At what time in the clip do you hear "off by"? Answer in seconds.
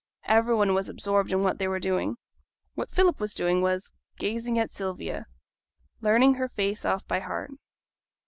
6.85-7.19